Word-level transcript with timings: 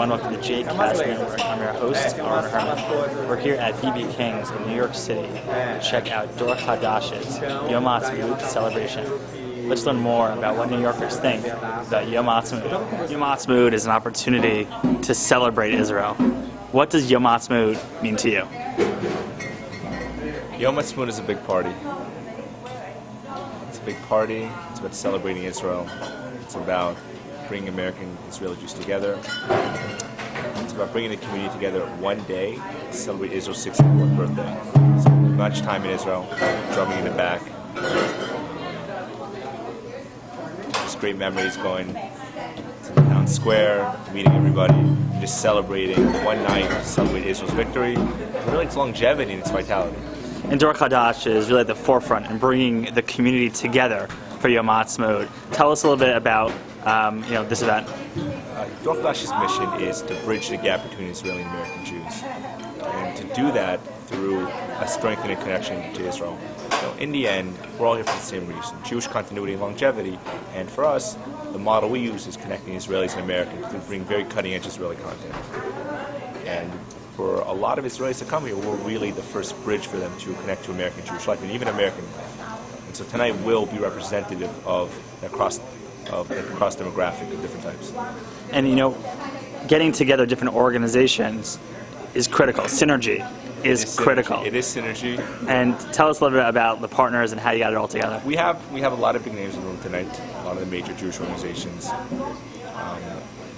Jake 0.00 0.64
Castman. 0.64 1.40
I'm 1.42 1.60
your 1.60 1.72
host, 1.74 2.16
Aaron 2.16 2.50
Herman. 2.50 3.28
We're 3.28 3.36
here 3.36 3.56
at 3.56 3.74
BB 3.74 4.10
King's 4.16 4.50
in 4.50 4.66
New 4.66 4.74
York 4.74 4.94
City 4.94 5.28
to 5.28 5.80
check 5.84 6.10
out 6.10 6.34
Dor 6.38 6.54
Hadash's 6.54 7.38
Yom 7.70 7.84
Ha'atzmaut 7.84 8.40
celebration. 8.40 9.06
Let's 9.68 9.84
learn 9.84 9.98
more 9.98 10.30
about 10.30 10.56
what 10.56 10.70
New 10.70 10.80
Yorkers 10.80 11.18
think 11.18 11.44
about 11.44 12.08
Yom 12.08 12.24
Ha'atzmaut. 12.24 13.10
Yom 13.10 13.20
Ha'atzmaut 13.20 13.74
is 13.74 13.84
an 13.84 13.90
opportunity 13.90 14.66
to 15.02 15.14
celebrate 15.14 15.74
Israel. 15.74 16.14
What 16.72 16.88
does 16.88 17.10
Yom 17.10 17.24
Ha'atzmaut 17.24 18.02
mean 18.02 18.16
to 18.16 18.30
you? 18.30 18.48
Yom 20.58 20.76
Ha'atzmaut 20.76 21.08
is 21.08 21.18
a 21.18 21.22
big 21.22 21.44
party. 21.44 21.74
It's 23.68 23.78
a 23.78 23.82
big 23.82 24.00
party. 24.04 24.48
It's 24.70 24.80
about 24.80 24.94
celebrating 24.94 25.42
Israel. 25.42 25.86
It's 26.40 26.54
about 26.54 26.96
bringing 27.50 27.68
American 27.68 28.16
Israeli 28.28 28.54
Jews 28.58 28.72
together. 28.72 29.18
It's 30.58 30.72
about 30.72 30.92
bringing 30.92 31.10
the 31.10 31.16
community 31.16 31.52
together 31.52 31.80
one 31.96 32.22
day 32.22 32.54
to 32.54 32.92
celebrate 32.92 33.32
Israel's 33.32 33.66
64th 33.66 34.16
birthday. 34.16 35.02
So 35.02 35.10
much 35.10 35.60
time 35.62 35.84
in 35.84 35.90
Israel, 35.90 36.28
drumming 36.74 36.98
in 36.98 37.04
the 37.06 37.10
back. 37.10 37.42
Just 40.74 41.00
great 41.00 41.16
memories 41.16 41.56
going 41.56 41.88
to 41.88 42.92
the 42.92 43.00
town 43.00 43.26
square, 43.26 43.98
meeting 44.14 44.30
everybody, 44.30 44.96
just 45.20 45.42
celebrating 45.42 46.06
one 46.22 46.40
night, 46.44 46.84
celebrate 46.84 47.26
Israel's 47.26 47.52
victory, 47.54 47.96
really 48.46 48.66
its 48.66 48.76
longevity 48.76 49.32
and 49.32 49.40
its 49.40 49.50
vitality. 49.50 49.98
And 50.44 50.60
Dor 50.60 50.72
Hadash 50.72 51.26
is 51.26 51.48
really 51.48 51.62
at 51.62 51.66
the 51.66 51.74
forefront 51.74 52.26
in 52.26 52.38
bringing 52.38 52.94
the 52.94 53.02
community 53.02 53.50
together 53.50 54.06
for 54.38 54.48
Yom 54.48 54.68
Ha'atzmaut. 54.68 55.28
Tell 55.50 55.72
us 55.72 55.82
a 55.82 55.88
little 55.88 55.98
bit 55.98 56.16
about 56.16 56.52
um, 56.84 57.24
you 57.24 57.30
know 57.30 57.44
this 57.44 57.62
event. 57.62 57.88
Uh, 57.88 58.66
mission 59.40 59.72
is 59.80 60.02
to 60.02 60.14
bridge 60.24 60.48
the 60.48 60.56
gap 60.56 60.82
between 60.88 61.08
Israeli 61.08 61.42
and 61.42 61.50
American 61.50 61.84
Jews, 61.84 62.22
and 62.82 63.16
to 63.16 63.24
do 63.34 63.52
that 63.52 63.80
through 64.06 64.46
a 64.46 64.86
strengthening 64.88 65.36
connection 65.38 65.92
to 65.94 66.08
Israel. 66.08 66.38
So 66.80 66.94
in 66.98 67.12
the 67.12 67.28
end, 67.28 67.56
we're 67.78 67.86
all 67.86 67.94
here 67.94 68.04
for 68.04 68.16
the 68.16 68.22
same 68.22 68.46
reason: 68.46 68.76
Jewish 68.84 69.06
continuity 69.06 69.52
and 69.52 69.62
longevity. 69.62 70.18
And 70.54 70.68
for 70.68 70.84
us, 70.84 71.16
the 71.52 71.58
model 71.58 71.90
we 71.90 72.00
use 72.00 72.26
is 72.26 72.36
connecting 72.36 72.74
Israelis 72.74 73.12
and 73.12 73.22
Americans 73.22 73.66
to 73.72 73.78
bring 73.80 74.04
very 74.04 74.24
cutting-edge 74.24 74.66
Israeli 74.66 74.96
content. 74.96 75.34
And 76.46 76.72
for 77.16 77.40
a 77.42 77.52
lot 77.52 77.78
of 77.78 77.84
Israelis 77.84 78.18
to 78.20 78.24
come 78.24 78.46
here, 78.46 78.56
we're 78.56 78.76
really 78.76 79.10
the 79.10 79.22
first 79.22 79.54
bridge 79.62 79.86
for 79.86 79.98
them 79.98 80.12
to 80.20 80.32
connect 80.34 80.64
to 80.64 80.70
American 80.70 81.04
Jewish 81.04 81.26
life 81.26 81.42
and 81.42 81.50
even 81.50 81.68
American 81.68 82.04
life. 82.16 82.86
And 82.86 82.96
so 82.96 83.04
tonight 83.04 83.36
will 83.44 83.66
be 83.66 83.78
representative 83.78 84.66
of 84.66 84.90
across 85.22 85.60
of 86.08 86.28
the 86.28 86.42
cross 86.56 86.76
demographic 86.76 87.32
of 87.32 87.40
different 87.42 87.64
types. 87.64 87.92
And 88.52 88.68
you 88.68 88.76
know, 88.76 88.96
getting 89.68 89.92
together 89.92 90.26
different 90.26 90.54
organizations 90.54 91.58
is 92.14 92.26
critical. 92.26 92.64
Synergy 92.64 93.24
is 93.64 93.82
It 93.82 93.86
synergy. 93.88 93.96
critical. 93.98 94.42
It 94.42 94.54
is 94.54 94.66
synergy. 94.66 95.18
And 95.48 95.78
tell 95.92 96.08
us 96.08 96.20
a 96.20 96.24
little 96.24 96.38
bit 96.38 96.48
about 96.48 96.80
the 96.80 96.88
partners 96.88 97.32
and 97.32 97.40
how 97.40 97.50
you 97.52 97.58
got 97.60 97.72
it 97.72 97.76
all 97.76 97.88
together. 97.88 98.20
We 98.24 98.36
have 98.36 98.58
we 98.72 98.80
have 98.80 98.92
a 98.92 98.96
lot 98.96 99.16
of 99.16 99.24
big 99.24 99.34
names 99.34 99.54
in 99.54 99.60
the 99.60 99.66
room 99.68 99.80
tonight. 99.82 100.08
A 100.42 100.44
lot 100.44 100.56
of 100.56 100.60
the 100.60 100.66
major 100.66 100.92
Jewish 100.94 101.20
organizations. 101.20 101.90
Um, 102.74 103.00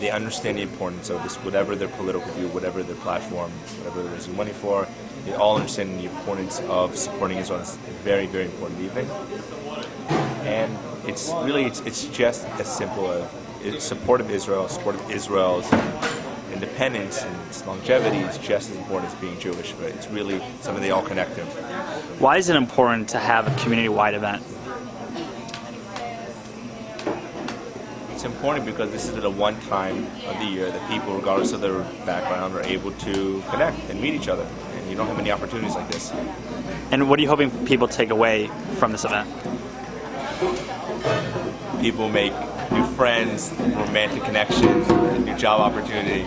they 0.00 0.10
understand 0.10 0.58
the 0.58 0.62
importance 0.62 1.10
of 1.10 1.22
this, 1.22 1.36
whatever 1.36 1.76
their 1.76 1.86
political 1.88 2.28
view, 2.32 2.48
whatever 2.48 2.82
their 2.82 2.96
platform, 2.96 3.52
whatever 3.78 4.02
they're 4.02 4.12
raising 4.12 4.36
money 4.36 4.50
for. 4.52 4.88
They 5.24 5.34
all 5.34 5.54
understand 5.54 6.00
the 6.00 6.06
importance 6.06 6.58
of 6.62 6.96
supporting 6.98 7.38
Israel. 7.38 7.60
It's 7.60 7.76
a 7.76 7.90
very, 8.02 8.26
very 8.26 8.46
important 8.46 8.80
evening. 8.80 9.08
And 10.42 10.76
it's 11.06 11.30
really, 11.42 11.64
it's, 11.64 11.80
it's 11.80 12.04
just 12.06 12.44
as 12.60 12.74
simple 12.74 13.10
as 13.10 13.28
it's 13.62 13.84
support 13.84 14.20
of 14.20 14.30
Israel, 14.30 14.68
support 14.68 14.96
of 14.96 15.10
Israel's 15.10 15.70
independence 16.52 17.22
and 17.22 17.34
its 17.48 17.66
longevity 17.66 18.18
is 18.18 18.38
just 18.38 18.70
as 18.70 18.76
important 18.76 19.12
as 19.12 19.20
being 19.20 19.38
Jewish. 19.40 19.72
But 19.72 19.90
it's 19.90 20.08
really 20.08 20.40
something 20.60 20.82
they 20.82 20.90
all 20.90 21.02
connect 21.02 21.34
to. 21.36 21.44
Why 22.18 22.36
is 22.36 22.48
it 22.48 22.56
important 22.56 23.08
to 23.10 23.18
have 23.18 23.46
a 23.46 23.62
community-wide 23.62 24.14
event? 24.14 24.42
It's 28.12 28.24
important 28.24 28.64
because 28.64 28.92
this 28.92 29.08
is 29.08 29.20
the 29.20 29.30
one 29.30 29.58
time 29.62 30.06
of 30.28 30.38
the 30.38 30.44
year 30.44 30.70
that 30.70 30.90
people, 30.90 31.16
regardless 31.16 31.52
of 31.52 31.60
their 31.60 31.80
background, 32.06 32.54
are 32.54 32.62
able 32.62 32.92
to 32.92 33.42
connect 33.50 33.78
and 33.90 34.00
meet 34.00 34.14
each 34.14 34.28
other. 34.28 34.46
And 34.74 34.88
you 34.88 34.96
don't 34.96 35.08
have 35.08 35.16
many 35.16 35.32
opportunities 35.32 35.74
like 35.74 35.90
this. 35.90 36.12
And 36.92 37.08
what 37.08 37.18
are 37.18 37.22
you 37.22 37.28
hoping 37.28 37.50
people 37.66 37.88
take 37.88 38.10
away 38.10 38.48
from 38.76 38.92
this 38.92 39.04
event? 39.04 39.28
People 41.80 42.08
make 42.08 42.32
new 42.70 42.84
friends, 42.94 43.52
romantic 43.58 44.22
connections, 44.24 44.88
new 45.24 45.36
job 45.36 45.60
opportunity. 45.60 46.26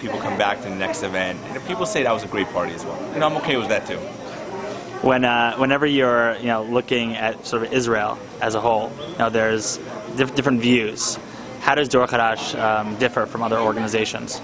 People 0.00 0.18
come 0.18 0.36
back 0.36 0.62
to 0.62 0.68
the 0.68 0.74
next 0.74 1.02
event. 1.02 1.38
And 1.48 1.64
people 1.66 1.86
say 1.86 2.02
that 2.02 2.12
was 2.12 2.24
a 2.24 2.28
great 2.28 2.48
party 2.48 2.72
as 2.72 2.84
well. 2.84 3.00
And 3.14 3.22
I'm 3.22 3.36
okay 3.36 3.56
with 3.56 3.68
that 3.68 3.86
too. 3.86 3.98
When, 5.06 5.24
uh, 5.24 5.56
whenever 5.56 5.86
you're, 5.86 6.36
you 6.36 6.46
know, 6.46 6.62
looking 6.64 7.16
at 7.16 7.46
sort 7.46 7.62
of 7.62 7.72
Israel 7.72 8.18
as 8.40 8.54
a 8.54 8.60
whole, 8.60 8.92
you 9.12 9.18
know, 9.18 9.30
there's 9.30 9.78
diff- 10.16 10.34
different 10.34 10.60
views. 10.60 11.18
How 11.60 11.74
does 11.74 11.88
Dor 11.88 12.06
Hadash 12.06 12.58
um, 12.58 12.96
differ 12.96 13.26
from 13.26 13.42
other 13.42 13.58
organizations? 13.58 14.38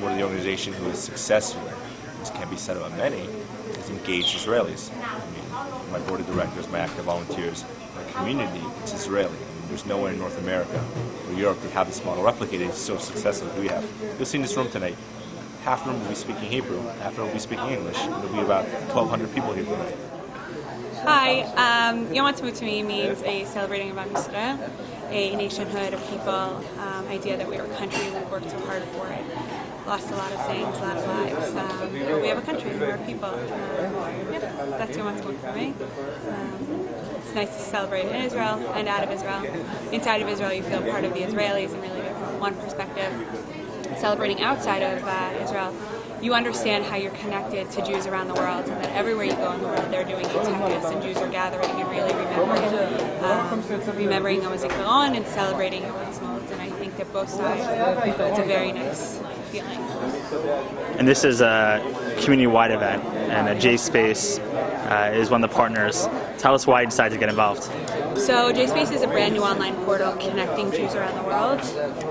One 0.00 0.12
of 0.12 0.18
the 0.18 0.24
organizations 0.24 0.76
who 0.76 0.86
is 0.86 0.98
successful, 0.98 1.62
this 2.20 2.30
can't 2.30 2.50
be 2.50 2.56
said 2.56 2.76
about 2.76 2.96
many, 2.96 3.28
is 3.78 3.90
engaged 3.90 4.36
Israelis. 4.36 4.90
My 5.94 6.00
board 6.00 6.18
of 6.18 6.26
directors, 6.26 6.68
my 6.70 6.80
active 6.80 7.04
volunteers, 7.04 7.64
my 7.94 8.02
community, 8.14 8.60
it's 8.82 8.92
Israeli. 8.92 9.28
I 9.28 9.30
mean, 9.30 9.68
there's 9.68 9.86
nowhere 9.86 10.12
in 10.12 10.18
North 10.18 10.36
America 10.40 10.84
or 11.28 11.34
Europe 11.34 11.60
that 11.62 11.70
have 11.70 11.86
this 11.86 12.04
model 12.04 12.24
replicated 12.24 12.72
so 12.72 12.98
successful 12.98 13.48
as 13.48 13.60
we 13.60 13.68
have. 13.68 13.88
You'll 14.16 14.26
see 14.26 14.38
in 14.38 14.42
this 14.42 14.56
room 14.56 14.68
tonight, 14.72 14.96
half 15.62 15.84
the 15.84 15.92
room 15.92 16.00
will 16.00 16.08
be 16.08 16.16
speaking 16.16 16.50
Hebrew, 16.50 16.82
half 16.98 17.14
the 17.14 17.20
room 17.20 17.28
will 17.28 17.34
be 17.34 17.38
speaking 17.38 17.68
English. 17.68 17.96
There'll 17.96 18.32
be 18.32 18.40
about 18.40 18.64
1,200 18.90 19.32
people 19.36 19.52
here 19.52 19.66
tonight. 19.66 19.96
Hi, 21.04 21.42
um, 21.54 22.12
Yom 22.12 22.26
Ha'atzmaut 22.26 22.56
to 22.56 22.64
me 22.64 22.82
means 22.82 23.22
a 23.22 23.44
celebrating 23.44 23.92
of 23.92 23.98
Am 23.98 24.58
a 25.10 25.36
nationhood 25.36 25.94
of 25.94 26.10
people, 26.10 26.64
um, 26.80 27.06
idea 27.06 27.36
that 27.36 27.48
we 27.48 27.56
are 27.56 27.66
a 27.66 27.76
country, 27.76 28.02
we 28.10 28.18
worked 28.32 28.50
so 28.50 28.58
hard 28.66 28.82
for 28.82 29.06
it, 29.06 29.24
lost 29.86 30.10
a 30.10 30.16
lot 30.16 30.32
of 30.32 30.44
things, 30.46 30.76
a 30.76 30.80
lot 30.80 30.96
of 30.96 31.06
lives, 31.06 31.53
but 32.14 32.22
we 32.22 32.28
have 32.28 32.38
a 32.38 32.42
country, 32.42 32.70
we're 32.78 32.96
people. 32.98 33.28
Um, 33.28 34.32
yeah, 34.32 34.38
that's 34.78 34.96
Yom 34.96 35.12
Ha'atzmaut 35.12 35.36
for 35.38 35.52
me. 35.52 35.74
Um, 36.28 36.88
it's 37.18 37.34
nice 37.34 37.56
to 37.56 37.62
celebrate 37.62 38.06
in 38.06 38.14
Israel 38.14 38.58
and 38.74 38.86
out 38.86 39.02
of 39.02 39.10
Israel. 39.10 39.42
Inside 39.90 40.22
of 40.22 40.28
Israel, 40.28 40.52
you 40.52 40.62
feel 40.62 40.80
part 40.82 41.04
of 41.04 41.12
the 41.12 41.20
Israelis 41.20 41.72
and 41.72 41.82
really 41.82 42.00
from 42.02 42.38
one 42.38 42.54
perspective. 42.54 43.12
Celebrating 43.98 44.42
outside 44.42 44.82
of 44.82 45.02
uh, 45.04 45.42
Israel, 45.42 45.74
you 46.22 46.34
understand 46.34 46.84
how 46.84 46.96
you're 46.96 47.10
connected 47.12 47.68
to 47.72 47.84
Jews 47.84 48.06
around 48.06 48.28
the 48.28 48.34
world, 48.34 48.68
and 48.68 48.80
that 48.82 48.90
everywhere 48.94 49.24
you 49.24 49.34
go 49.34 49.52
in 49.52 49.60
the 49.60 49.66
world, 49.66 49.90
they're 49.90 50.04
doing 50.04 50.24
Yitzhakis, 50.24 50.92
and 50.92 51.02
Jews 51.02 51.16
are 51.16 51.28
gathering 51.28 51.68
and 51.68 51.90
really 51.90 52.12
remembering, 52.14 53.24
um, 53.24 53.96
remembering 53.96 54.42
Yom 54.42 54.52
HaZikaron 54.52 55.16
and 55.16 55.26
celebrating 55.26 55.82
Yom 55.82 55.92
Ha'atzmaut. 55.92 56.50
And 56.52 56.60
I 56.60 56.70
think 56.70 56.96
that 56.96 57.12
both 57.12 57.28
sides, 57.28 57.62
it's 57.62 58.38
a 58.38 58.44
very 58.44 58.72
nice 58.72 59.20
feeling. 59.54 59.78
And 60.98 61.06
this 61.06 61.24
is 61.24 61.40
a 61.40 61.80
community-wide 62.20 62.70
event, 62.70 63.04
and 63.04 63.48
a 63.48 63.58
J 63.58 63.76
Space 63.76 64.38
uh, 64.38 65.12
is 65.14 65.30
one 65.30 65.42
of 65.42 65.50
the 65.50 65.54
partners. 65.54 66.06
Tell 66.38 66.54
us 66.54 66.66
why 66.66 66.82
you 66.82 66.86
decided 66.88 67.14
to 67.14 67.20
get 67.20 67.28
involved. 67.28 67.62
So 68.18 68.52
JSpace 68.52 68.92
is 68.92 69.02
a 69.02 69.08
brand 69.08 69.34
new 69.34 69.42
online 69.42 69.74
portal 69.84 70.12
connecting 70.16 70.70
Jews 70.70 70.94
around 70.94 71.16
the 71.16 71.24
world, 71.24 71.60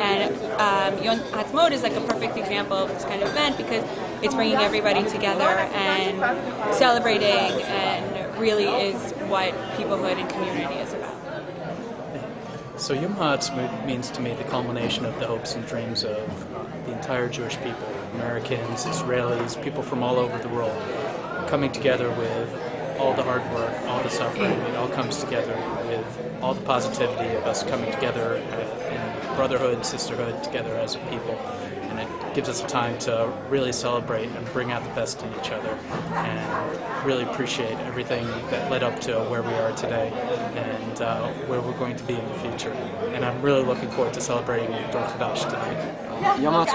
and 0.00 0.34
um, 0.60 1.02
Yom 1.02 1.18
Ha'atzmaut 1.18 1.70
is 1.70 1.82
like 1.82 1.94
a 1.94 2.00
perfect 2.00 2.36
example 2.36 2.76
of 2.76 2.88
this 2.88 3.04
kind 3.04 3.22
of 3.22 3.28
event 3.30 3.56
because 3.56 3.84
it's 4.22 4.34
bringing 4.34 4.56
everybody 4.56 5.04
together 5.08 5.44
and 5.44 6.74
celebrating, 6.74 7.62
and 7.62 8.38
really 8.38 8.64
is 8.64 9.12
what 9.28 9.52
peoplehood 9.76 10.16
and 10.16 10.28
community 10.28 10.74
is 10.74 10.92
about. 10.92 11.14
So 12.82 12.94
Yom 12.94 13.12
Ha'atzmaut 13.12 13.86
means 13.86 14.10
to 14.10 14.20
me 14.20 14.34
the 14.34 14.42
culmination 14.42 15.04
of 15.04 15.16
the 15.20 15.26
hopes 15.28 15.54
and 15.54 15.64
dreams 15.64 16.02
of 16.02 16.52
uh, 16.52 16.64
the 16.84 16.92
entire 16.92 17.28
Jewish 17.28 17.56
people, 17.58 17.86
Americans, 18.14 18.86
Israelis, 18.86 19.54
people 19.62 19.84
from 19.84 20.02
all 20.02 20.16
over 20.16 20.36
the 20.38 20.48
world, 20.48 20.76
coming 21.46 21.70
together 21.70 22.10
with 22.10 22.52
all 22.98 23.14
the 23.14 23.22
hard 23.22 23.48
work, 23.54 23.72
all 23.86 24.02
the 24.02 24.10
suffering. 24.10 24.50
It 24.50 24.74
all 24.74 24.88
comes 24.88 25.22
together 25.22 25.54
with 25.86 26.42
all 26.42 26.54
the 26.54 26.62
positivity 26.62 27.32
of 27.36 27.44
us 27.44 27.62
coming 27.62 27.92
together 27.92 28.34
in 28.34 29.21
brotherhood, 29.36 29.84
sisterhood, 29.84 30.42
together 30.42 30.76
as 30.76 30.94
a 30.94 30.98
people. 31.10 31.34
And 31.90 32.00
it 32.00 32.34
gives 32.34 32.48
us 32.48 32.62
a 32.62 32.66
time 32.66 32.98
to 33.00 33.32
really 33.48 33.72
celebrate 33.72 34.28
and 34.28 34.46
bring 34.52 34.72
out 34.72 34.82
the 34.82 34.90
best 34.90 35.22
in 35.22 35.32
each 35.40 35.50
other 35.50 35.78
and 36.14 37.06
really 37.06 37.24
appreciate 37.24 37.76
everything 37.80 38.24
that 38.50 38.70
led 38.70 38.82
up 38.82 38.98
to 39.00 39.18
where 39.24 39.42
we 39.42 39.52
are 39.54 39.72
today 39.72 40.10
and 40.56 41.02
uh, 41.02 41.28
where 41.46 41.60
we're 41.60 41.78
going 41.78 41.96
to 41.96 42.04
be 42.04 42.14
in 42.14 42.26
the 42.28 42.34
future. 42.34 42.72
And 43.12 43.24
I'm 43.24 43.42
really 43.42 43.64
looking 43.64 43.90
forward 43.90 44.14
to 44.14 44.20
celebrating 44.20 44.70
Dor 44.90 45.02
Hadash 45.02 45.44
tonight. 45.48 46.40
Yom 46.40 46.66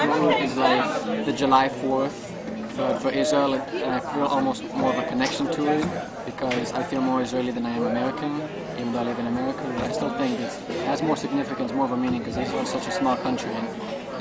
is 0.42 0.56
like 0.58 1.26
the 1.26 1.34
July 1.34 1.70
4th 1.70 2.37
for, 2.78 3.00
for 3.00 3.10
Israel, 3.10 3.56
and 3.56 3.92
I 3.92 4.00
feel 4.00 4.26
almost 4.26 4.64
more 4.76 4.94
of 4.94 5.00
a 5.04 5.08
connection 5.08 5.52
to 5.52 5.62
it 5.76 5.86
because 6.26 6.72
I 6.74 6.84
feel 6.84 7.02
more 7.02 7.22
Israeli 7.22 7.52
than 7.52 7.66
I 7.66 7.72
am 7.72 7.88
American, 7.88 8.32
even 8.78 8.94
though 8.94 9.00
I 9.00 9.04
live 9.04 9.18
in 9.18 9.28
America. 9.28 9.64
But 9.76 9.86
I 9.86 9.92
still 9.92 10.12
think 10.12 10.40
it 10.40 10.52
has 10.86 11.02
more 11.02 11.18
significance, 11.18 11.74
more 11.74 11.86
of 11.86 11.92
a 11.92 11.98
meaning 11.98 12.20
because 12.20 12.38
Israel 12.38 12.62
is 12.62 12.70
such 12.70 12.88
a 12.88 12.92
small 12.92 13.18
country, 13.18 13.52
and 13.52 13.68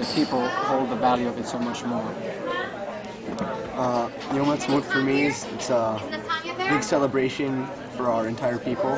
the 0.01 0.07
people 0.15 0.49
hold 0.49 0.89
the 0.89 0.97
value 0.97 1.29
of 1.29 1.39
it 1.39 1.47
so 1.47 1.59
much 1.59 1.85
more. 1.85 2.09
Uh, 3.75 4.11
Yom 4.35 4.47
Ha'atzmaut 4.47 4.85
for 4.85 5.03
me 5.03 5.27
is 5.27 5.45
it's 5.55 5.69
a 5.69 6.01
big 6.71 6.83
celebration 6.83 7.67
for 7.95 8.11
our 8.11 8.27
entire 8.27 8.59
people, 8.59 8.95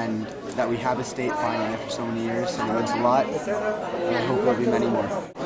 and 0.00 0.26
that 0.58 0.68
we 0.68 0.76
have 0.76 0.98
a 1.00 1.04
state 1.04 1.32
finally 1.32 1.72
after 1.76 1.90
so 1.90 2.04
many 2.04 2.24
years. 2.24 2.50
So 2.50 2.66
it 2.66 2.74
means 2.74 2.90
a 2.90 2.96
lot, 2.96 3.24
and 3.26 4.16
I 4.16 4.20
hope 4.26 4.44
there'll 4.44 4.60
be 4.60 4.66
many 4.66 4.86
more. 4.86 5.41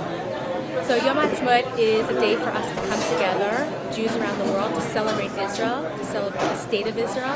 So 0.87 0.95
Yom 0.95 1.17
Ha'atzmaut 1.17 1.81
is 1.81 2.09
a 2.09 2.21
day 2.21 2.37
for 2.37 2.49
us 2.51 2.69
to 2.69 2.75
come 2.77 3.03
together, 3.15 3.93
Jews 3.93 4.15
around 4.15 4.39
the 4.39 4.53
world, 4.53 4.73
to 4.73 4.81
celebrate 4.81 5.33
Israel, 5.33 5.83
to 5.99 6.05
celebrate 6.05 6.39
the 6.39 6.57
state 6.59 6.87
of 6.87 6.97
Israel, 6.97 7.27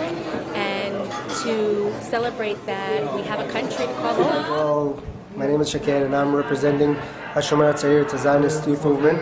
and 0.55 0.95
to 1.43 1.93
celebrate 2.01 2.65
that 2.67 3.13
we 3.13 3.23
have 3.23 3.41
a 3.41 3.51
country 3.51 3.87
to 3.87 3.93
call 3.95 4.15
home. 4.15 5.20
Well, 5.31 5.39
my 5.39 5.47
name 5.47 5.61
is 5.61 5.73
Shakir 5.73 6.05
and 6.05 6.15
I'm 6.15 6.35
representing 6.35 6.97
Hashomer 7.35 7.73
Hatzair, 7.73 8.03
it's 8.03 8.15
a 8.15 8.19
Zionist 8.19 8.67
youth 8.67 8.85
movement 8.85 9.21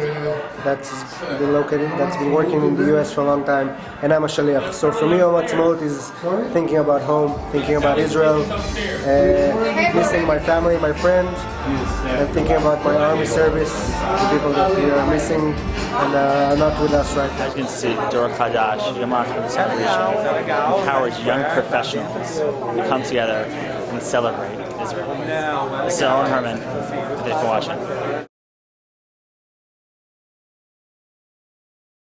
that's 0.65 0.91
been 1.39 1.53
located, 1.53 1.91
that's 1.99 2.17
been 2.17 2.33
working 2.33 2.63
in 2.65 2.75
the 2.75 2.87
U.S. 2.87 3.13
for 3.13 3.21
a 3.21 3.25
long 3.25 3.45
time, 3.45 3.69
and 4.01 4.15
I'm 4.15 4.25
a 4.25 4.27
Shaliach. 4.27 4.73
So 4.73 4.91
for 4.91 5.07
me, 5.07 5.19
Yom 5.19 5.35
Ha'atzmaut 5.35 5.83
is 5.83 6.11
thinking 6.55 6.79
about 6.79 7.03
home, 7.03 7.39
thinking 7.53 7.77
about 7.77 7.99
Israel, 7.99 8.41
uh, 8.51 9.95
missing 9.95 10.27
my 10.27 10.39
family, 10.39 10.79
my 10.79 10.95
friends, 10.95 11.37
and 12.17 12.29
thinking 12.31 12.57
about 12.57 12.83
my 12.83 12.97
army 12.97 13.27
service, 13.27 13.73
the 13.91 14.29
people 14.33 14.53
that 14.55 14.75
we 14.75 14.91
are 14.91 15.11
missing 15.11 15.53
and 15.53 16.15
uh, 16.15 16.49
are 16.51 16.57
not 16.57 16.81
with 16.81 16.93
us 16.93 17.15
right 17.15 17.31
now. 17.33 17.47
As 17.47 17.57
you 17.57 17.65
can 17.65 17.71
see, 17.71 17.95
Dor 18.11 18.31
Hadash, 18.31 18.99
Yom 18.99 19.11
Ha'atzmaut 19.11 19.51
celebration, 19.51 20.81
empowers 20.81 21.23
young 21.25 21.45
professionals 21.53 22.39
to 22.39 22.87
come 22.89 23.03
together 23.03 23.45
and 23.93 24.03
celebrate 24.03 24.59
Israel. 24.81 25.85
This 25.85 25.98
is 25.99 26.03
Owen 26.05 26.31
Herman. 26.31 26.59
Thanks 27.25 27.41
for 27.41 27.47
watching. 27.47 28.28